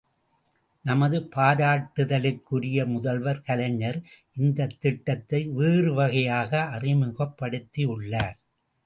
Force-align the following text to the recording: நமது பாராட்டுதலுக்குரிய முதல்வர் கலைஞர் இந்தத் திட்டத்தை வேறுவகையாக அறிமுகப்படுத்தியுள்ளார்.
நமது 0.85 1.17
பாராட்டுதலுக்குரிய 1.35 2.85
முதல்வர் 2.85 3.41
கலைஞர் 3.41 3.99
இந்தத் 4.33 4.81
திட்டத்தை 4.81 5.47
வேறுவகையாக 5.47 6.63
அறிமுகப்படுத்தியுள்ளார். 6.71 8.37